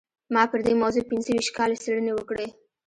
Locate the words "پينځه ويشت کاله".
1.09-1.75